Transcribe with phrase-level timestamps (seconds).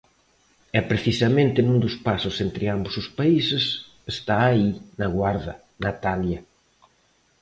[0.77, 3.63] E precisamente nun dos pasos entre ambos os países
[4.15, 5.53] está aí na Guarda,
[5.85, 6.39] Natalia.